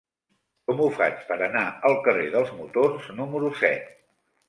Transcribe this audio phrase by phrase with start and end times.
[0.71, 3.97] Com ho faig per anar al carrer dels Motors número set?